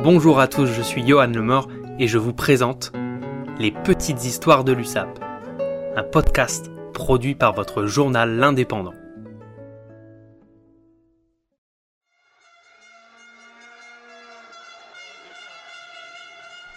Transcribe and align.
Bonjour 0.00 0.38
à 0.38 0.46
tous, 0.46 0.66
je 0.66 0.80
suis 0.80 1.04
Johan 1.04 1.26
Lemort 1.26 1.66
et 1.98 2.06
je 2.06 2.18
vous 2.18 2.32
présente 2.32 2.92
Les 3.58 3.72
Petites 3.72 4.24
Histoires 4.24 4.62
de 4.62 4.72
l'USAP, 4.72 5.08
un 5.96 6.04
podcast 6.04 6.70
produit 6.94 7.34
par 7.34 7.52
votre 7.52 7.84
journal 7.84 8.36
L'Indépendant. 8.36 8.94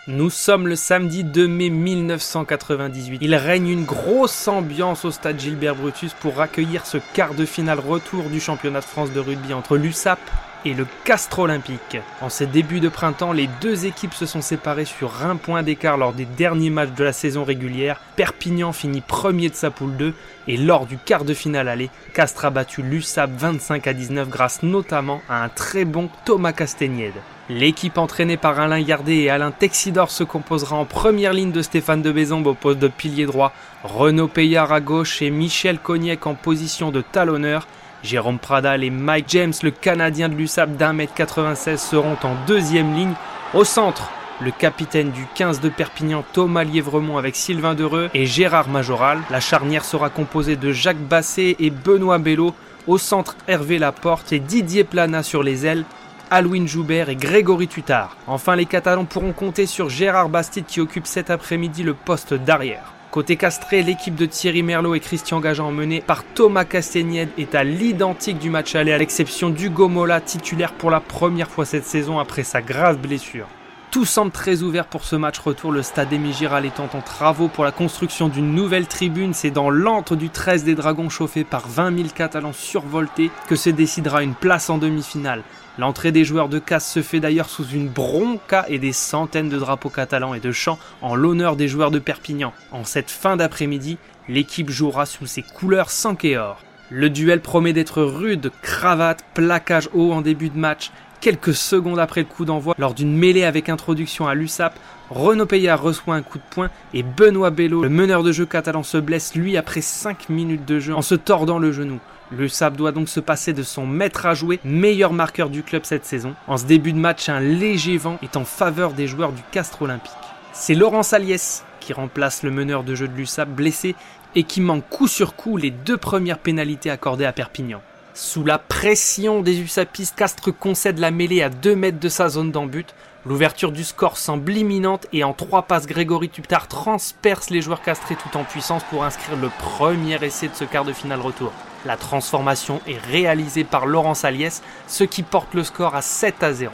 Nous 0.08 0.32
sommes 0.32 0.68
le 0.68 0.76
samedi 0.76 1.24
2 1.24 1.48
mai 1.48 1.70
1998. 1.70 3.20
Il 3.22 3.36
règne 3.36 3.68
une 3.68 3.86
grosse 3.86 4.48
ambiance 4.48 5.06
au 5.06 5.12
stade 5.12 5.40
Gilbert 5.40 5.76
Brutus 5.76 6.16
pour 6.16 6.42
accueillir 6.42 6.88
ce 6.88 6.98
quart 7.14 7.36
de 7.36 7.46
finale 7.46 7.80
retour 7.80 8.24
du 8.32 8.40
championnat 8.40 8.80
de 8.80 8.86
France 8.86 9.12
de 9.12 9.20
rugby 9.20 9.54
entre 9.54 9.78
l'USAP 9.78 10.20
et 10.66 10.74
le 10.74 10.86
Castre 11.04 11.40
Olympique. 11.40 11.98
En 12.22 12.30
ces 12.30 12.46
débuts 12.46 12.80
de 12.80 12.90
printemps, 12.90 13.34
les 13.34 13.50
deux 13.62 13.86
équipes 13.86 14.14
se 14.14 14.26
sont 14.26 14.42
séparées 14.42 14.86
sur 14.86 15.24
un 15.24 15.36
point 15.36 15.64
d'écart 15.64 15.98
lors 15.98 16.14
des 16.14 16.26
derniers 16.26 16.70
matchs 16.70 16.94
de 16.96 17.04
la 17.04 17.14
saison 17.14 17.44
régulière. 17.44 18.00
Perpignan 18.16 18.72
finit 18.74 19.02
premier 19.02 19.50
de 19.50 19.56
sa 19.56 19.72
poule 19.72 19.96
2 19.98 20.14
et 20.48 20.58
lors 20.58 20.86
du 20.86 20.98
quart 20.98 21.26
de 21.26 21.34
finale 21.34 21.68
aller, 21.68 21.90
Castres 22.14 22.46
a 22.46 22.50
battu 22.50 22.82
l'USAP 22.82 23.32
25 23.38 23.88
à 23.88 23.94
19 23.94 24.30
grâce 24.30 24.64
notamment 24.64 25.22
à 25.30 25.44
un 25.44 25.50
très 25.50 25.86
bon 25.86 26.10
Thomas 26.26 26.54
Castagnède. 26.54 27.14
L'équipe 27.50 27.98
entraînée 27.98 28.38
par 28.38 28.60
Alain 28.60 28.80
Yardet 28.80 29.18
et 29.18 29.30
Alain 29.30 29.52
Texidor 29.52 30.10
se 30.10 30.24
composera 30.24 30.78
en 30.78 30.86
première 30.86 31.34
ligne 31.34 31.52
de 31.52 31.62
Stéphane 31.62 32.02
de 32.02 32.12
Bézombe 32.12 32.48
au 32.48 32.54
poste 32.54 32.80
de 32.80 32.88
pilier 32.88 33.26
droit, 33.26 33.52
Renaud 33.84 34.30
Payard 34.30 34.72
à 34.72 34.80
gauche 34.80 35.22
et 35.22 35.30
Michel 35.32 35.78
Cognac 35.80 36.26
en 36.28 36.34
position 36.34 36.92
de 36.92 37.02
talonneur. 37.02 37.68
Jérôme 38.04 38.40
Pradal 38.40 38.84
et 38.84 38.90
Mike 38.90 39.26
James, 39.30 39.54
le 39.62 39.72
Canadien 39.72 40.28
de 40.28 40.36
l'USAP 40.36 40.76
d'un 40.76 40.94
mètre 40.94 41.14
96, 41.14 41.80
seront 41.80 42.18
en 42.24 42.36
deuxième 42.48 42.96
ligne. 42.96 43.14
Au 43.54 43.64
centre, 43.64 44.10
le 44.42 44.50
capitaine 44.50 45.12
du 45.12 45.28
15 45.36 45.62
de 45.62 45.70
Perpignan, 45.70 46.24
Thomas 46.34 46.64
Lièvremont 46.64 47.18
avec 47.20 47.36
Sylvain 47.36 47.76
Dereux 47.76 48.10
et 48.16 48.26
Gérard 48.26 48.70
Majoral. 48.70 49.20
La 49.30 49.40
charnière 49.40 49.86
sera 49.86 50.10
composée 50.10 50.56
de 50.56 50.72
Jacques 50.72 50.98
Basset 50.98 51.58
et 51.60 51.70
Benoît 51.70 52.18
Bello. 52.18 52.56
Au 52.88 52.98
centre, 52.98 53.36
Hervé 53.48 53.78
Laporte 53.78 54.34
et 54.34 54.40
Didier 54.40 54.84
Plana 54.84 55.22
sur 55.22 55.44
les 55.44 55.68
ailes. 55.68 55.86
Alwin 56.32 56.66
Joubert 56.66 57.10
et 57.10 57.16
Grégory 57.16 57.68
Tutard. 57.68 58.18
Enfin, 58.26 58.56
les 58.56 58.66
Catalans 58.66 59.06
pourront 59.06 59.34
compter 59.34 59.68
sur 59.68 59.90
Gérard 59.90 60.30
Bastide 60.30 60.66
qui 60.66 60.82
occupe 60.82 61.06
cet 61.06 61.30
après-midi 61.30 61.84
le 61.84 61.94
poste 61.94 62.34
d'arrière. 62.34 62.94
Côté 63.12 63.36
castré, 63.36 63.84
l'équipe 63.84 64.16
de 64.16 64.26
Thierry 64.26 64.64
Merlot 64.64 64.96
et 64.96 65.02
Christian 65.02 65.42
Gajan 65.42 65.70
menée 65.74 66.00
par 66.00 66.24
Thomas 66.24 66.64
Castagnède 66.64 67.28
est 67.38 67.56
à 67.56 67.66
l'identique 67.66 68.40
du 68.40 68.50
match 68.50 68.74
aller 68.74 68.94
à 68.94 68.98
l'exception 68.98 69.50
d'Hugo 69.50 69.90
Mola 69.90 70.22
titulaire 70.22 70.72
pour 70.72 70.90
la 70.90 71.02
première 71.02 71.50
fois 71.50 71.66
cette 71.66 71.84
saison 71.84 72.20
après 72.20 72.44
sa 72.44 72.62
grave 72.62 73.00
blessure. 73.00 73.48
Tout 73.92 74.06
semble 74.06 74.32
très 74.32 74.62
ouvert 74.62 74.86
pour 74.86 75.04
ce 75.04 75.18
match 75.18 75.38
retour. 75.38 75.70
Le 75.70 75.84
stade 75.84 76.14
Émile 76.14 76.34
Giral 76.34 76.66
étant 76.66 76.88
en 76.94 77.02
travaux 77.02 77.50
pour 77.50 77.66
la 77.66 77.74
construction 77.74 78.30
d'une 78.30 78.56
nouvelle 78.56 78.88
tribune. 78.88 79.34
C'est 79.34 79.52
dans 79.52 79.70
l'antre 79.70 80.16
du 80.16 80.30
13 80.30 80.64
des 80.64 80.76
Dragons 80.76 81.10
chauffé 81.10 81.44
par 81.44 81.68
20 81.68 81.98
000 81.98 82.10
Catalans 82.16 82.54
survoltés 82.54 83.32
que 83.50 83.58
se 83.58 83.70
décidera 83.70 84.24
une 84.24 84.34
place 84.34 84.70
en 84.70 84.78
demi-finale. 84.78 85.44
L'entrée 85.78 86.14
des 86.14 86.24
joueurs 86.24 86.48
de 86.48 86.58
casse 86.58 86.90
se 86.90 87.02
fait 87.02 87.20
d'ailleurs 87.20 87.50
sous 87.50 87.68
une 87.68 87.90
bronca 87.90 88.64
et 88.70 88.80
des 88.80 88.94
centaines 88.94 89.50
de 89.50 89.60
drapeaux 89.60 89.90
catalans 89.90 90.34
et 90.34 90.40
de 90.40 90.54
chants 90.54 90.80
en 91.02 91.14
l'honneur 91.14 91.58
des 91.58 91.68
joueurs 91.68 91.92
de 91.92 92.00
Perpignan. 92.00 92.54
En 92.72 92.86
cette 92.86 93.12
fin 93.12 93.36
d'après-midi, 93.36 93.98
l'équipe 94.30 94.70
jouera 94.70 95.06
sous 95.06 95.26
ses 95.26 95.42
couleurs 95.42 95.92
sans 95.92 96.16
or. 96.38 96.62
Le 96.90 97.10
duel 97.10 97.42
promet 97.42 97.74
d'être 97.74 98.02
rude, 98.04 98.52
cravate, 98.62 99.26
plaquage 99.34 99.90
haut 99.94 100.14
en 100.14 100.22
début 100.22 100.50
de 100.50 100.58
match. 100.58 100.92
Quelques 101.22 101.54
secondes 101.54 102.00
après 102.00 102.22
le 102.22 102.28
coup 102.28 102.46
d'envoi, 102.46 102.74
lors 102.80 102.96
d'une 102.96 103.16
mêlée 103.16 103.44
avec 103.44 103.70
introduction 103.70 104.28
à 104.28 104.34
l'USAP, 104.34 104.74
Renaud 105.12 105.46
Payard 105.46 105.80
reçoit 105.80 106.16
un 106.16 106.24
coup 106.24 106.40
de 106.40 106.44
poing 106.50 106.72
et 106.96 107.04
Benoît 107.04 107.52
Bello, 107.52 107.84
le 107.84 107.90
meneur 107.90 108.24
de 108.24 108.32
jeu 108.32 108.48
catalan, 108.48 108.82
se 108.82 108.98
blesse 108.98 109.36
lui 109.36 109.56
après 109.56 109.82
5 109.82 110.30
minutes 110.30 110.66
de 110.66 110.80
jeu 110.80 110.96
en 110.96 111.04
se 111.04 111.14
tordant 111.14 111.60
le 111.60 111.72
genou. 111.72 112.00
Le 112.32 112.48
SAP 112.48 112.76
doit 112.76 112.92
donc 112.92 113.08
se 113.08 113.20
passer 113.20 113.54
de 113.54 113.62
son 113.62 113.86
maître 113.86 114.26
à 114.26 114.34
jouer, 114.34 114.60
meilleur 114.66 115.14
marqueur 115.14 115.52
du 115.52 115.62
club 115.62 115.84
cette 115.86 116.06
saison. 116.06 116.34
En 116.48 116.58
ce 116.58 116.66
début 116.66 116.92
de 116.92 116.98
match, 116.98 117.30
un 117.30 117.40
léger 117.40 117.98
vent 117.98 118.18
est 118.24 118.36
en 118.36 118.44
faveur 118.44 118.94
des 118.94 119.06
joueurs 119.06 119.32
du 119.32 119.44
Castre 119.52 119.84
Olympique. 119.84 120.12
C'est 120.54 120.74
Laurent 120.74 121.04
Saliès 121.04 121.64
qui 121.80 121.94
remplace 121.94 122.42
le 122.42 122.50
meneur 122.50 122.84
de 122.84 122.96
jeu 122.96 123.08
de 123.08 123.14
l'USAP 123.14 123.50
blessé 123.50 123.96
et 124.34 124.42
qui 124.42 124.60
manque 124.60 124.90
coup 124.90 125.08
sur 125.08 125.36
coup 125.36 125.58
les 125.58 125.70
deux 125.70 125.98
premières 125.98 126.40
pénalités 126.40 126.90
accordées 126.90 127.26
à 127.26 127.32
Perpignan. 127.32 127.82
Sous 128.14 128.44
la 128.44 128.58
pression 128.58 129.42
des 129.42 129.62
USAPistes, 129.62 130.18
Castres 130.18 130.52
concède 130.52 131.00
la 131.00 131.12
mêlée 131.12 131.42
à 131.42 131.50
2 131.50 131.76
mètres 131.78 132.00
de 132.00 132.10
sa 132.10 132.28
zone 132.28 132.52
d'embut. 132.52 132.88
L'ouverture 133.26 133.72
du 133.72 133.86
score 133.86 134.18
semble 134.18 134.52
imminente 134.52 135.08
et 135.14 135.24
en 135.24 135.32
trois 135.32 135.62
passes, 135.62 135.88
Grégory 135.88 136.28
Tuptard 136.28 136.68
transperce 136.68 137.50
les 137.50 137.62
joueurs 137.62 137.82
castrés 137.82 138.18
tout 138.18 138.38
en 138.38 138.44
puissance 138.44 138.84
pour 138.90 139.06
inscrire 139.06 139.38
le 139.38 139.50
premier 139.50 140.22
essai 140.26 140.50
de 140.50 140.56
ce 140.56 140.66
quart 140.66 140.84
de 140.84 140.92
finale 140.92 141.22
retour. 141.22 141.54
La 141.86 141.96
transformation 141.96 142.82
est 142.86 142.98
réalisée 142.98 143.64
par 143.64 143.86
Laurent 143.86 144.14
Saliès, 144.14 144.62
ce 144.88 145.06
qui 145.06 145.24
porte 145.24 145.54
le 145.54 145.64
score 145.64 145.96
à 145.96 146.02
7 146.02 146.44
à 146.44 146.52
0. 146.52 146.74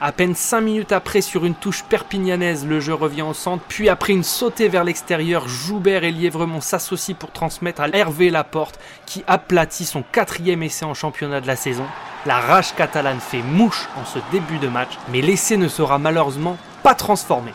À 0.00 0.10
peine 0.10 0.34
5 0.34 0.60
minutes 0.60 0.92
après, 0.92 1.20
sur 1.20 1.44
une 1.44 1.54
touche 1.54 1.84
perpignanaise, 1.84 2.66
le 2.66 2.80
jeu 2.80 2.94
revient 2.94 3.22
au 3.22 3.32
centre, 3.32 3.62
puis 3.68 3.88
après 3.88 4.12
une 4.12 4.24
sautée 4.24 4.68
vers 4.68 4.82
l'extérieur, 4.82 5.46
Joubert 5.46 6.02
et 6.02 6.10
Lièvremont 6.10 6.60
s'associent 6.60 7.14
pour 7.14 7.30
transmettre 7.30 7.80
à 7.80 7.88
Hervé 7.88 8.28
Laporte, 8.28 8.80
qui 9.06 9.22
aplatit 9.28 9.84
son 9.84 10.02
quatrième 10.02 10.64
essai 10.64 10.84
en 10.84 10.94
championnat 10.94 11.40
de 11.40 11.46
la 11.46 11.54
saison. 11.54 11.86
La 12.26 12.40
rage 12.40 12.74
catalane 12.74 13.20
fait 13.20 13.42
mouche 13.42 13.88
en 13.96 14.04
ce 14.04 14.18
début 14.32 14.58
de 14.58 14.68
match, 14.68 14.98
mais 15.12 15.20
l'essai 15.20 15.56
ne 15.56 15.68
sera 15.68 15.98
malheureusement 15.98 16.58
pas 16.82 16.94
transformé. 16.94 17.52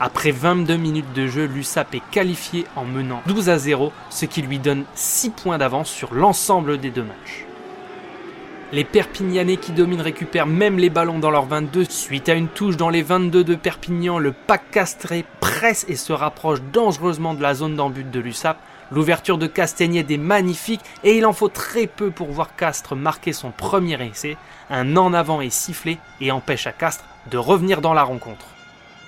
Après 0.00 0.32
22 0.32 0.76
minutes 0.76 1.12
de 1.12 1.28
jeu, 1.28 1.44
l'USAP 1.44 1.94
est 1.94 2.10
qualifié 2.10 2.66
en 2.74 2.84
menant 2.84 3.22
12 3.26 3.48
à 3.48 3.58
0, 3.58 3.92
ce 4.10 4.26
qui 4.26 4.42
lui 4.42 4.58
donne 4.58 4.84
6 4.96 5.30
points 5.30 5.58
d'avance 5.58 5.88
sur 5.88 6.14
l'ensemble 6.14 6.78
des 6.78 6.90
deux 6.90 7.04
matchs. 7.04 7.46
Les 8.74 8.82
Perpignanais 8.82 9.56
qui 9.56 9.70
dominent 9.70 10.00
récupèrent 10.00 10.48
même 10.48 10.78
les 10.78 10.90
ballons 10.90 11.20
dans 11.20 11.30
leur 11.30 11.46
22. 11.46 11.84
Suite 11.84 12.28
à 12.28 12.34
une 12.34 12.48
touche 12.48 12.76
dans 12.76 12.88
les 12.90 13.02
22 13.02 13.44
de 13.44 13.54
Perpignan, 13.54 14.18
le 14.18 14.32
pack 14.32 14.68
castré 14.72 15.24
presse 15.38 15.86
et 15.86 15.94
se 15.94 16.12
rapproche 16.12 16.58
dangereusement 16.72 17.34
de 17.34 17.42
la 17.42 17.54
zone 17.54 17.76
d'embut 17.76 18.02
de 18.02 18.18
l'USAP. 18.18 18.58
L'ouverture 18.90 19.38
de 19.38 19.46
Castagnette 19.46 20.10
est 20.10 20.16
magnifique 20.16 20.80
et 21.04 21.16
il 21.16 21.24
en 21.24 21.32
faut 21.32 21.46
très 21.46 21.86
peu 21.86 22.10
pour 22.10 22.32
voir 22.32 22.56
Castres 22.56 22.96
marquer 22.96 23.32
son 23.32 23.52
premier 23.52 23.96
essai. 24.04 24.36
Un 24.70 24.96
en 24.96 25.14
avant 25.14 25.40
est 25.40 25.54
sifflé 25.54 25.98
et 26.20 26.32
empêche 26.32 26.66
à 26.66 26.72
Castres 26.72 27.04
de 27.30 27.38
revenir 27.38 27.80
dans 27.80 27.94
la 27.94 28.02
rencontre. 28.02 28.46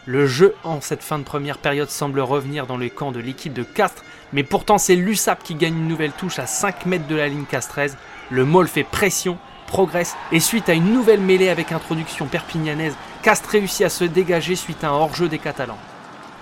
Le 0.05 0.29
jeu 0.29 0.55
en 0.63 0.81
cette 0.81 1.03
fin 1.03 1.19
de 1.19 1.25
première 1.25 1.59
période 1.59 1.91
semble 1.91 2.21
revenir 2.21 2.69
dans 2.69 2.77
le 2.77 2.89
camp 2.89 3.11
de 3.11 3.19
l'équipe 3.19 3.53
de 3.53 3.65
Castres, 3.65 4.05
mais 4.33 4.45
pourtant 4.45 4.79
c'est 4.79 4.95
l'USAP 4.95 5.43
qui 5.43 5.57
gagne 5.57 5.77
une 5.77 5.89
nouvelle 5.89 6.13
touche 6.13 6.39
à 6.39 6.47
5 6.47 6.87
mètres 6.87 7.09
de 7.09 7.17
la 7.17 7.27
ligne 7.27 7.47
castraise. 7.47 7.97
Le 8.31 8.45
Moll 8.45 8.69
fait 8.69 8.85
pression, 8.85 9.39
progresse, 9.67 10.17
et 10.33 10.41
suite 10.41 10.69
à 10.69 10.75
une 10.75 10.93
nouvelle 10.93 11.21
mêlée 11.21 11.49
avec 11.49 11.73
introduction 11.73 12.27
perpignanaise, 12.27 12.97
Castres 13.23 13.51
réussit 13.51 13.87
à 13.87 13.91
se 13.91 14.05
dégager 14.05 14.57
suite 14.57 14.85
à 14.85 14.89
un 14.89 14.93
hors-jeu 14.93 15.29
des 15.29 15.39
Catalans. 15.39 15.79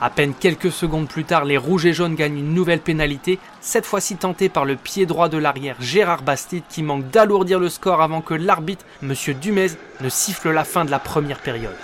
À 0.01 0.11
peine 0.11 0.35
quelques 0.35 0.73
secondes 0.73 1.09
plus 1.09 1.25
tard, 1.25 1.45
les 1.45 1.57
Rouges 1.57 1.87
et 1.87 1.93
Jaunes 1.93 2.15
gagnent 2.15 2.39
une 2.39 2.53
nouvelle 2.53 2.81
pénalité, 2.81 3.39
cette 3.61 3.87
fois-ci 3.87 4.17
tentée 4.17 4.49
par 4.49 4.65
le 4.65 4.77
pied 4.77 5.07
droit 5.07 5.29
de 5.29 5.39
l'arrière 5.39 5.77
Gérard 5.81 6.23
Bastide 6.23 6.65
qui 6.69 6.83
manque 6.83 7.09
d'alourdir 7.11 7.59
le 7.59 7.69
score 7.69 8.03
avant 8.03 8.21
que 8.21 8.35
l'arbitre, 8.35 8.85
M. 9.03 9.15
Dumez, 9.41 9.71
ne 10.01 10.09
siffle 10.09 10.51
la 10.51 10.65
fin 10.65 10.85
de 10.85 10.91
la 10.91 10.99
première 10.99 11.39
période. 11.39 11.77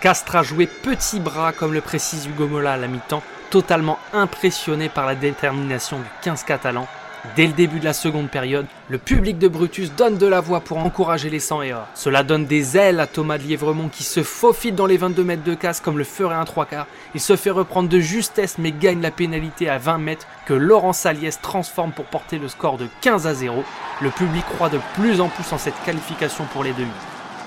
Castres 0.00 0.36
a 0.36 0.42
joué 0.42 0.66
petit 0.66 1.20
bras, 1.20 1.52
comme 1.52 1.74
le 1.74 1.82
précise 1.82 2.26
Hugo 2.26 2.48
Mola 2.48 2.72
à 2.72 2.76
la 2.78 2.88
mi-temps, 2.88 3.22
totalement 3.50 3.98
impressionné 4.12 4.88
par 4.88 5.06
la 5.06 5.14
détermination 5.14 5.98
du 5.98 6.08
15 6.22 6.42
catalan. 6.44 6.88
Dès 7.36 7.46
le 7.46 7.52
début 7.52 7.80
de 7.80 7.84
la 7.84 7.92
seconde 7.92 8.30
période, 8.30 8.64
le 8.88 8.96
public 8.96 9.38
de 9.38 9.46
Brutus 9.46 9.92
donne 9.94 10.16
de 10.16 10.26
la 10.26 10.40
voix 10.40 10.60
pour 10.60 10.78
encourager 10.78 11.28
les 11.28 11.38
100 11.38 11.62
et 11.62 11.74
or. 11.74 11.86
Cela 11.94 12.22
donne 12.22 12.46
des 12.46 12.78
ailes 12.78 12.98
à 12.98 13.06
Thomas 13.06 13.36
de 13.36 13.42
Lièvremont 13.42 13.88
qui 13.88 14.04
se 14.04 14.22
faufile 14.22 14.74
dans 14.74 14.86
les 14.86 14.96
22 14.96 15.22
mètres 15.22 15.44
de 15.44 15.54
casse 15.54 15.80
comme 15.80 15.98
le 15.98 16.04
ferait 16.04 16.34
un 16.34 16.46
trois 16.46 16.64
quarts. 16.64 16.86
Il 17.14 17.20
se 17.20 17.36
fait 17.36 17.50
reprendre 17.50 17.90
de 17.90 18.00
justesse 18.00 18.56
mais 18.58 18.72
gagne 18.72 19.02
la 19.02 19.10
pénalité 19.10 19.68
à 19.68 19.76
20 19.76 19.98
mètres 19.98 20.26
que 20.46 20.54
Laurent 20.54 20.94
Saliès 20.94 21.40
transforme 21.42 21.92
pour 21.92 22.06
porter 22.06 22.38
le 22.38 22.48
score 22.48 22.78
de 22.78 22.88
15 23.02 23.26
à 23.26 23.34
0. 23.34 23.64
Le 24.00 24.10
public 24.10 24.44
croit 24.54 24.70
de 24.70 24.80
plus 24.94 25.20
en 25.20 25.28
plus 25.28 25.52
en 25.52 25.58
cette 25.58 25.80
qualification 25.84 26.44
pour 26.52 26.64
les 26.64 26.72
demi. 26.72 26.88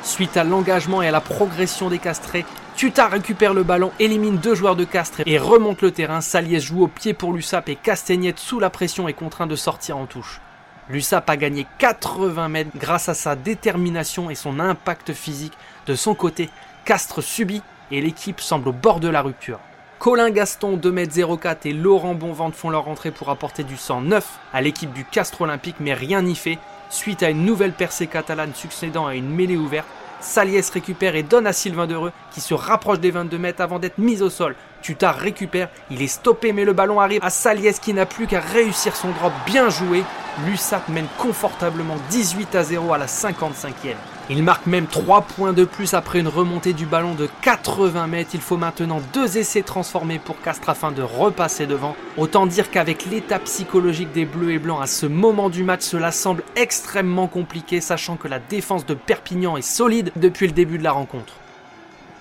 Suite 0.03 0.37
à 0.37 0.43
l'engagement 0.43 1.01
et 1.01 1.07
à 1.07 1.11
la 1.11 1.21
progression 1.21 1.89
des 1.89 1.97
castrés, 1.97 2.45
Tuta 2.83 3.07
récupère 3.07 3.53
le 3.53 3.63
ballon, 3.63 3.93
élimine 3.97 4.35
deux 4.35 4.55
joueurs 4.55 4.75
de 4.75 4.83
Castres 4.83 5.21
et 5.25 5.37
remonte 5.37 5.81
le 5.81 5.91
terrain. 5.91 6.19
Saliès 6.19 6.61
joue 6.61 6.83
au 6.83 6.89
pied 6.89 7.13
pour 7.13 7.31
l'USAP 7.31 7.69
et 7.69 7.75
Castagnette 7.77 8.39
sous 8.39 8.59
la 8.59 8.69
pression 8.69 9.07
est 9.07 9.13
contraint 9.13 9.47
de 9.47 9.55
sortir 9.55 9.95
en 9.95 10.05
touche. 10.05 10.41
L'USAP 10.89 11.29
a 11.29 11.37
gagné 11.37 11.65
80 11.77 12.49
mètres 12.49 12.71
grâce 12.75 13.07
à 13.07 13.13
sa 13.13 13.37
détermination 13.37 14.29
et 14.29 14.35
son 14.35 14.59
impact 14.59 15.13
physique. 15.13 15.53
De 15.85 15.95
son 15.95 16.13
côté, 16.13 16.49
Castres 16.83 17.23
subit 17.23 17.61
et 17.89 18.01
l'équipe 18.01 18.41
semble 18.41 18.67
au 18.67 18.73
bord 18.73 18.99
de 18.99 19.07
la 19.07 19.21
rupture. 19.21 19.61
Colin 19.97 20.29
Gaston 20.29 20.75
2m04 20.75 21.59
et 21.63 21.71
Laurent 21.71 22.15
Bonvente 22.15 22.53
font 22.53 22.69
leur 22.69 22.89
entrée 22.89 23.11
pour 23.11 23.29
apporter 23.29 23.63
du 23.63 23.77
sang 23.77 24.01
neuf 24.01 24.39
à 24.51 24.61
l'équipe 24.61 24.91
du 24.91 25.05
Castres 25.05 25.39
Olympique 25.39 25.77
mais 25.79 25.93
rien 25.93 26.21
n'y 26.21 26.35
fait. 26.35 26.59
Suite 26.89 27.23
à 27.23 27.29
une 27.29 27.45
nouvelle 27.45 27.71
percée 27.71 28.07
catalane 28.07 28.53
succédant 28.53 29.07
à 29.07 29.15
une 29.15 29.29
mêlée 29.29 29.55
ouverte, 29.55 29.87
Saliès 30.23 30.69
récupère 30.69 31.15
et 31.15 31.23
donne 31.23 31.45
à 31.45 31.53
Sylvain 31.53 31.85
Dereux 31.85 32.13
qui 32.31 32.39
se 32.39 32.53
rapproche 32.53 32.99
des 32.99 33.11
22 33.11 33.37
mètres 33.37 33.61
avant 33.61 33.77
d'être 33.77 33.97
mis 33.97 34.21
au 34.21 34.29
sol. 34.29 34.55
Tutar 34.81 35.15
récupère, 35.17 35.69
il 35.91 36.01
est 36.01 36.07
stoppé 36.07 36.53
mais 36.53 36.63
le 36.65 36.73
ballon 36.73 36.99
arrive 36.99 37.23
à 37.23 37.29
Saliès 37.29 37.79
qui 37.79 37.93
n'a 37.93 38.05
plus 38.05 38.25
qu'à 38.25 38.39
réussir 38.39 38.95
son 38.95 39.09
drop 39.11 39.33
bien 39.45 39.69
joué. 39.69 40.03
L'USAP 40.45 40.87
mène 40.89 41.07
confortablement 41.17 41.97
18 42.09 42.55
à 42.55 42.63
0 42.63 42.93
à 42.93 42.97
la 42.97 43.05
55e. 43.05 43.95
Il 44.29 44.41
marque 44.41 44.67
même 44.67 44.87
3 44.87 45.23
points 45.23 45.51
de 45.51 45.65
plus 45.65 45.93
après 45.93 46.19
une 46.19 46.29
remontée 46.29 46.71
du 46.71 46.85
ballon 46.85 47.13
de 47.13 47.27
80 47.41 48.07
mètres. 48.07 48.31
Il 48.33 48.39
faut 48.39 48.55
maintenant 48.55 49.01
deux 49.13 49.37
essais 49.37 49.63
transformés 49.63 50.17
pour 50.17 50.39
Castres 50.39 50.69
afin 50.69 50.93
de 50.93 51.01
repasser 51.01 51.67
devant. 51.67 51.93
Autant 52.15 52.45
dire 52.45 52.71
qu'avec 52.71 53.05
l'état 53.05 53.39
psychologique 53.39 54.13
des 54.13 54.23
Bleus 54.25 54.51
et 54.51 54.59
Blancs 54.59 54.81
à 54.81 54.87
ce 54.87 55.05
moment 55.05 55.49
du 55.49 55.63
match, 55.63 55.81
cela 55.81 56.13
semble 56.13 56.43
extrêmement 56.55 57.27
compliqué, 57.27 57.81
sachant 57.81 58.15
que 58.15 58.29
la 58.29 58.39
défense 58.39 58.85
de 58.85 58.93
Perpignan 58.93 59.57
est 59.57 59.61
solide 59.61 60.11
depuis 60.15 60.47
le 60.47 60.53
début 60.53 60.77
de 60.77 60.83
la 60.83 60.93
rencontre. 60.93 61.33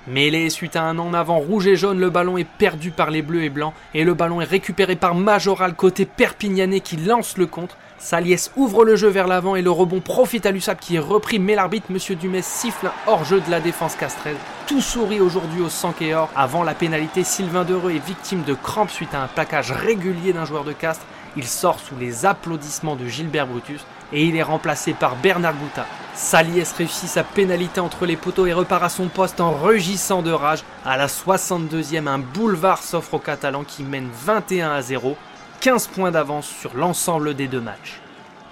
Mêlé 0.08 0.50
suite 0.50 0.74
à 0.74 0.82
un 0.82 0.98
en 0.98 1.14
avant 1.14 1.38
rouge 1.38 1.68
et 1.68 1.76
jaune, 1.76 2.00
le 2.00 2.10
ballon 2.10 2.36
est 2.36 2.48
perdu 2.48 2.90
par 2.90 3.12
les 3.12 3.22
bleus 3.22 3.44
et 3.44 3.50
blancs 3.50 3.72
et 3.94 4.02
le 4.02 4.14
ballon 4.14 4.40
est 4.40 4.46
récupéré 4.46 4.96
par 4.96 5.14
Majoral 5.14 5.74
côté 5.74 6.06
perpignanais 6.06 6.80
qui 6.80 6.96
lance 6.96 7.38
le 7.38 7.46
contre. 7.46 7.76
Saliès 7.98 8.50
ouvre 8.56 8.84
le 8.84 8.96
jeu 8.96 9.06
vers 9.06 9.28
l'avant 9.28 9.54
et 9.54 9.62
le 9.62 9.70
rebond 9.70 10.00
profite 10.00 10.44
à 10.44 10.50
l'USAP 10.50 10.80
qui 10.80 10.96
est 10.96 10.98
repris 10.98 11.38
mais 11.38 11.54
l'arbitre 11.54 11.92
Monsieur 11.92 12.16
Dumais 12.16 12.42
siffle 12.42 12.88
un 12.88 12.92
hors-jeu 13.06 13.40
de 13.40 13.48
la 13.48 13.60
défense 13.60 13.94
castrelle. 13.94 14.34
Tout 14.66 14.80
sourit 14.80 15.20
aujourd'hui 15.20 15.60
au 15.60 15.68
or. 16.12 16.30
Avant 16.34 16.64
la 16.64 16.74
pénalité, 16.74 17.22
Sylvain 17.22 17.62
Dereux 17.62 17.92
est 17.92 18.04
victime 18.04 18.42
de 18.42 18.54
crampes 18.54 18.90
suite 18.90 19.14
à 19.14 19.22
un 19.22 19.28
plaquage 19.28 19.70
régulier 19.70 20.32
d'un 20.32 20.46
joueur 20.46 20.64
de 20.64 20.72
Castres. 20.72 21.06
Il 21.36 21.46
sort 21.46 21.80
sous 21.80 21.96
les 21.96 22.26
applaudissements 22.26 22.96
de 22.96 23.06
Gilbert 23.06 23.46
Brutus 23.46 23.80
et 24.12 24.24
il 24.24 24.36
est 24.36 24.42
remplacé 24.42 24.92
par 24.92 25.16
Bernard 25.16 25.54
Gouta. 25.54 25.86
Saliès 26.14 26.70
réussit 26.72 27.08
sa 27.08 27.24
pénalité 27.24 27.80
entre 27.80 28.04
les 28.04 28.16
poteaux 28.16 28.46
et 28.46 28.52
repart 28.52 28.82
à 28.82 28.90
son 28.90 29.08
poste 29.08 29.40
en 29.40 29.52
rugissant 29.52 30.20
de 30.20 30.30
rage. 30.30 30.62
À 30.84 30.98
la 30.98 31.06
62e, 31.06 32.06
un 32.06 32.18
boulevard 32.18 32.82
s'offre 32.82 33.14
aux 33.14 33.18
Catalans 33.18 33.64
qui 33.64 33.82
mènent 33.82 34.10
21 34.12 34.72
à 34.72 34.82
0. 34.82 35.16
15 35.60 35.86
points 35.86 36.10
d'avance 36.10 36.48
sur 36.48 36.76
l'ensemble 36.76 37.34
des 37.34 37.48
deux 37.48 37.60
matchs. 37.60 38.00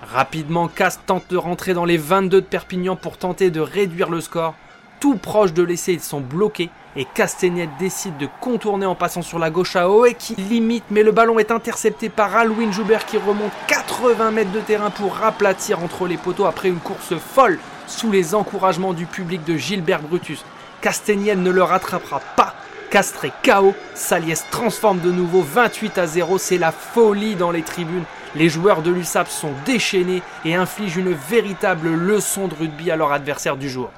Rapidement, 0.02 0.68
Cast 0.68 1.02
tente 1.04 1.28
de 1.28 1.36
rentrer 1.36 1.74
dans 1.74 1.84
les 1.84 1.98
22 1.98 2.40
de 2.40 2.46
Perpignan 2.46 2.96
pour 2.96 3.18
tenter 3.18 3.50
de 3.50 3.60
réduire 3.60 4.08
le 4.08 4.22
score. 4.22 4.54
Tout 5.00 5.17
proche 5.17 5.55
de 5.55 5.62
l'essai, 5.62 5.94
ils 5.94 6.00
sont 6.00 6.20
bloqués 6.20 6.69
et 6.94 7.06
Castagnet 7.06 7.70
décide 7.79 8.19
de 8.19 8.29
contourner 8.41 8.85
en 8.85 8.94
passant 8.94 9.23
sur 9.23 9.38
la 9.38 9.49
gauche 9.49 9.75
à 9.75 9.88
Oe 9.88 10.12
qui 10.12 10.35
limite, 10.35 10.85
mais 10.91 11.02
le 11.02 11.11
ballon 11.11 11.38
est 11.38 11.50
intercepté 11.50 12.11
par 12.11 12.37
Alwin 12.37 12.70
Joubert 12.70 13.06
qui 13.06 13.17
remonte 13.17 13.52
80 13.67 14.31
mètres 14.31 14.52
de 14.52 14.61
terrain 14.61 14.91
pour 14.91 15.14
raplatir 15.14 15.82
entre 15.82 16.06
les 16.06 16.19
poteaux 16.19 16.44
après 16.44 16.69
une 16.69 16.81
course 16.81 17.14
folle 17.17 17.58
sous 17.87 18.12
les 18.12 18.35
encouragements 18.35 18.93
du 18.93 19.06
public 19.06 19.43
de 19.44 19.56
Gilbert 19.56 20.02
Brutus. 20.02 20.44
Castagnel 20.82 21.43
ne 21.43 21.50
le 21.50 21.62
rattrapera 21.62 22.20
pas 22.37 22.55
Castré 22.91 23.32
KO, 23.44 23.73
Saliès 23.94 24.44
transforme 24.50 24.99
de 24.99 25.12
nouveau 25.12 25.43
28 25.43 25.97
à 25.97 26.06
0, 26.08 26.38
c'est 26.38 26.58
la 26.58 26.73
folie 26.73 27.37
dans 27.37 27.52
les 27.52 27.62
tribunes. 27.62 28.05
Les 28.35 28.49
joueurs 28.49 28.82
de 28.82 28.91
l'USAP 28.91 29.29
sont 29.29 29.52
déchaînés 29.64 30.23
et 30.44 30.56
infligent 30.56 30.99
une 30.99 31.12
véritable 31.12 31.88
leçon 31.88 32.49
de 32.49 32.55
rugby 32.55 32.91
à 32.91 32.97
leur 32.97 33.12
adversaire 33.12 33.56
du 33.56 33.70
jour. 33.70 33.91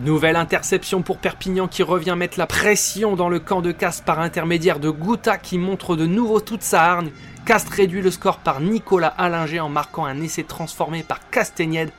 Nouvelle 0.00 0.36
interception 0.36 1.02
pour 1.02 1.18
Perpignan 1.18 1.68
qui 1.68 1.82
revient 1.82 2.14
mettre 2.16 2.38
la 2.38 2.46
pression 2.46 3.14
dans 3.14 3.28
le 3.28 3.38
camp 3.38 3.60
de 3.60 3.72
Castres 3.72 4.04
par 4.04 4.20
intermédiaire 4.20 4.80
de 4.80 4.90
Gouta 4.90 5.38
qui 5.38 5.58
montre 5.58 5.96
de 5.96 6.06
nouveau 6.06 6.40
toute 6.40 6.62
sa 6.62 6.82
hargne. 6.82 7.10
Castres 7.44 7.72
réduit 7.72 8.02
le 8.02 8.10
score 8.10 8.38
par 8.38 8.60
Nicolas 8.60 9.14
Allinger 9.18 9.60
en 9.60 9.68
marquant 9.68 10.04
un 10.04 10.20
essai 10.20 10.44
transformé 10.44 11.02
par 11.02 11.20
Castagnède 11.30 11.90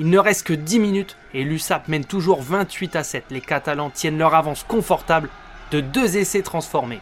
il 0.00 0.08
ne 0.08 0.18
reste 0.18 0.46
que 0.46 0.54
10 0.54 0.78
minutes 0.78 1.16
et 1.34 1.44
l'USAP 1.44 1.88
mène 1.88 2.06
toujours 2.06 2.40
28 2.40 2.96
à 2.96 3.04
7. 3.04 3.24
Les 3.30 3.42
Catalans 3.42 3.90
tiennent 3.90 4.16
leur 4.16 4.34
avance 4.34 4.64
confortable 4.66 5.28
de 5.72 5.80
deux 5.80 6.16
essais 6.16 6.40
transformés. 6.40 7.00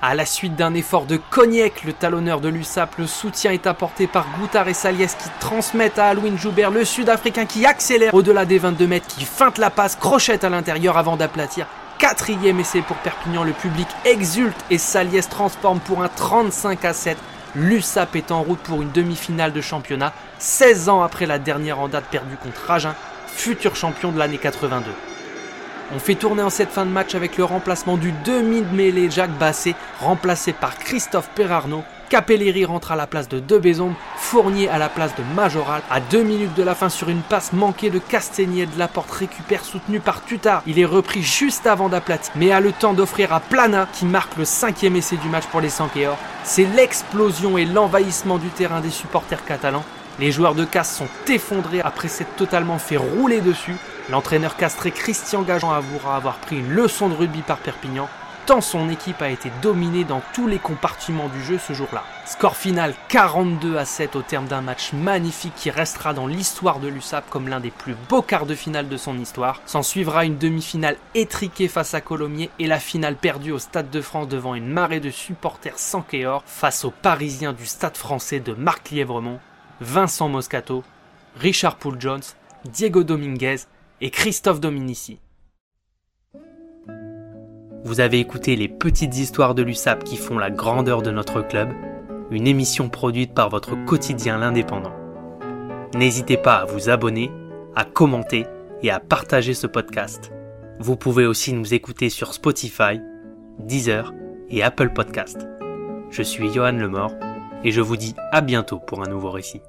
À 0.00 0.14
la 0.14 0.24
suite 0.24 0.54
d'un 0.54 0.74
effort 0.74 1.06
de 1.06 1.16
Cognac, 1.16 1.82
le 1.82 1.92
talonneur 1.92 2.40
de 2.40 2.48
l'USAP, 2.48 2.98
le 2.98 3.08
soutien 3.08 3.50
est 3.50 3.66
apporté 3.66 4.06
par 4.06 4.26
Goutard 4.38 4.68
et 4.68 4.74
Saliès 4.74 5.16
qui 5.16 5.28
transmettent 5.40 5.98
à 5.98 6.06
Alwin 6.06 6.38
Joubert, 6.38 6.70
le 6.70 6.84
Sud-Africain 6.84 7.46
qui 7.46 7.66
accélère 7.66 8.14
au-delà 8.14 8.44
des 8.44 8.58
22 8.58 8.86
mètres, 8.86 9.08
qui 9.08 9.24
feinte 9.24 9.58
la 9.58 9.70
passe, 9.70 9.96
crochette 9.96 10.44
à 10.44 10.50
l'intérieur 10.50 10.96
avant 10.98 11.16
d'aplatir. 11.16 11.66
Quatrième 11.98 12.60
essai 12.60 12.80
pour 12.80 12.96
Perpignan, 12.98 13.42
le 13.42 13.50
public 13.50 13.88
exulte 14.04 14.64
et 14.70 14.78
Saliès 14.78 15.28
transforme 15.28 15.80
pour 15.80 16.00
un 16.00 16.08
35 16.08 16.84
à 16.84 16.92
7 16.92 17.18
l'USAP 17.56 18.14
est 18.14 18.30
en 18.30 18.42
route 18.42 18.60
pour 18.60 18.82
une 18.82 18.92
demi-finale 18.92 19.52
de 19.52 19.60
championnat, 19.60 20.12
16 20.38 20.90
ans 20.90 21.02
après 21.02 21.26
la 21.26 21.40
dernière 21.40 21.80
en 21.80 21.88
date 21.88 22.04
perdue 22.04 22.36
contre 22.36 22.66
Ragin, 22.66 22.94
futur 23.26 23.74
champion 23.74 24.12
de 24.12 24.18
l'année 24.18 24.38
82. 24.38 24.84
On 25.94 25.98
fait 25.98 26.16
tourner 26.16 26.42
en 26.42 26.50
cette 26.50 26.70
fin 26.70 26.84
de 26.84 26.90
match 26.90 27.14
avec 27.14 27.38
le 27.38 27.44
remplacement 27.44 27.96
du 27.96 28.12
demi 28.24 28.60
de 28.60 28.76
mêlée 28.76 29.10
Jacques 29.10 29.38
Basset, 29.38 29.74
remplacé 30.00 30.52
par 30.52 30.76
Christophe 30.78 31.30
Perarno, 31.34 31.82
Capelleri 32.08 32.64
rentre 32.64 32.92
à 32.92 32.96
la 32.96 33.06
place 33.06 33.28
de 33.28 33.38
Debezombe, 33.38 33.94
Fournier 34.16 34.68
à 34.68 34.78
la 34.78 34.88
place 34.88 35.14
de 35.14 35.22
Majoral. 35.34 35.82
À 35.90 36.00
deux 36.00 36.22
minutes 36.22 36.54
de 36.54 36.62
la 36.62 36.74
fin 36.74 36.88
sur 36.88 37.10
une 37.10 37.20
passe 37.20 37.52
manquée 37.52 37.90
de 37.90 37.98
Castagnier 37.98 38.66
de 38.66 38.78
la 38.78 38.88
porte 38.88 39.10
récupère 39.10 39.64
soutenu 39.64 40.00
par 40.00 40.24
Tutar. 40.24 40.62
Il 40.66 40.78
est 40.78 40.86
repris 40.86 41.22
juste 41.22 41.66
avant 41.66 41.88
d'aplatir, 41.88 42.32
mais 42.34 42.50
a 42.50 42.60
le 42.60 42.72
temps 42.72 42.94
d'offrir 42.94 43.32
à 43.32 43.40
Plana 43.40 43.86
qui 43.92 44.06
marque 44.06 44.36
le 44.36 44.46
cinquième 44.46 44.96
essai 44.96 45.16
du 45.16 45.28
match 45.28 45.46
pour 45.46 45.60
les 45.60 45.68
Sankéors. 45.68 46.18
C'est 46.44 46.64
l'explosion 46.64 47.58
et 47.58 47.66
l'envahissement 47.66 48.38
du 48.38 48.48
terrain 48.48 48.80
des 48.80 48.90
supporters 48.90 49.44
catalans. 49.44 49.84
Les 50.18 50.32
joueurs 50.32 50.54
de 50.54 50.64
Castres 50.64 50.96
sont 50.96 51.08
effondrés 51.28 51.80
après 51.80 52.08
s'être 52.08 52.34
totalement 52.36 52.78
fait 52.78 52.96
rouler 52.96 53.40
dessus. 53.40 53.76
L'entraîneur 54.10 54.56
castré 54.56 54.90
Christian 54.90 55.42
Gajan 55.42 55.70
avouera 55.70 56.16
avoir 56.16 56.38
pris 56.38 56.58
une 56.58 56.70
leçon 56.70 57.08
de 57.08 57.14
rugby 57.14 57.42
par 57.42 57.58
Perpignan 57.58 58.08
tant 58.48 58.62
son 58.62 58.88
équipe 58.88 59.20
a 59.20 59.28
été 59.28 59.52
dominée 59.60 60.04
dans 60.04 60.22
tous 60.32 60.46
les 60.46 60.58
compartiments 60.58 61.28
du 61.28 61.44
jeu 61.44 61.58
ce 61.58 61.74
jour-là. 61.74 62.02
Score 62.24 62.56
final 62.56 62.94
42 63.08 63.76
à 63.76 63.84
7 63.84 64.16
au 64.16 64.22
terme 64.22 64.46
d'un 64.46 64.62
match 64.62 64.94
magnifique 64.94 65.52
qui 65.54 65.70
restera 65.70 66.14
dans 66.14 66.26
l'histoire 66.26 66.80
de 66.80 66.88
l'USAP 66.88 67.28
comme 67.28 67.48
l'un 67.48 67.60
des 67.60 67.70
plus 67.70 67.94
beaux 68.08 68.22
quarts 68.22 68.46
de 68.46 68.54
finale 68.54 68.88
de 68.88 68.96
son 68.96 69.18
histoire. 69.18 69.60
S'en 69.66 69.82
suivra 69.82 70.24
une 70.24 70.38
demi-finale 70.38 70.96
étriquée 71.14 71.68
face 71.68 71.92
à 71.92 72.00
Colomiers 72.00 72.48
et 72.58 72.66
la 72.66 72.78
finale 72.78 73.16
perdue 73.16 73.52
au 73.52 73.58
Stade 73.58 73.90
de 73.90 74.00
France 74.00 74.28
devant 74.28 74.54
une 74.54 74.68
marée 74.68 75.00
de 75.00 75.10
supporters 75.10 75.78
sans 75.78 76.00
kéor 76.00 76.42
face 76.46 76.86
aux 76.86 76.90
Parisiens 76.90 77.52
du 77.52 77.66
Stade 77.66 77.98
français 77.98 78.40
de 78.40 78.54
Marc 78.54 78.88
Lièvremont, 78.88 79.40
Vincent 79.80 80.28
Moscato, 80.28 80.82
Richard 81.36 81.76
Poul 81.76 82.00
Jones, 82.00 82.22
Diego 82.72 83.04
Dominguez 83.04 83.58
et 84.00 84.10
Christophe 84.10 84.58
Dominici. 84.58 85.20
Vous 87.84 88.00
avez 88.00 88.18
écouté 88.18 88.56
les 88.56 88.68
petites 88.68 89.16
histoires 89.16 89.54
de 89.54 89.62
l'USAP 89.62 90.02
qui 90.02 90.16
font 90.16 90.36
la 90.36 90.50
grandeur 90.50 91.00
de 91.00 91.12
notre 91.12 91.42
club, 91.42 91.70
une 92.32 92.48
émission 92.48 92.88
produite 92.88 93.34
par 93.34 93.50
votre 93.50 93.76
quotidien 93.84 94.38
l'indépendant. 94.38 94.92
N'hésitez 95.94 96.36
pas 96.36 96.56
à 96.56 96.64
vous 96.64 96.90
abonner, 96.90 97.30
à 97.76 97.84
commenter 97.84 98.46
et 98.82 98.90
à 98.90 98.98
partager 98.98 99.54
ce 99.54 99.68
podcast. 99.68 100.32
Vous 100.80 100.96
pouvez 100.96 101.24
aussi 101.24 101.52
nous 101.52 101.72
écouter 101.72 102.10
sur 102.10 102.34
Spotify, 102.34 103.00
Deezer 103.60 104.12
et 104.50 104.64
Apple 104.64 104.90
Podcast. 104.90 105.46
Je 106.10 106.22
suis 106.22 106.52
Johan 106.52 106.72
Lemort 106.72 107.12
et 107.64 107.70
je 107.70 107.80
vous 107.80 107.96
dis 107.96 108.14
à 108.32 108.40
bientôt 108.40 108.78
pour 108.80 109.02
un 109.02 109.08
nouveau 109.08 109.30
récit. 109.30 109.62